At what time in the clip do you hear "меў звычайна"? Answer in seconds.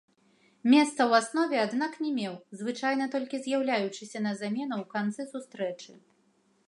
2.15-3.05